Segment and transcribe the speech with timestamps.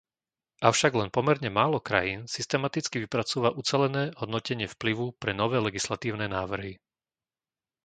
[0.69, 6.73] Avšak len pomerne málo krajín systematicky vypracúva ucelené hodnotenie vplyvu pre nové legislatívne návrhy.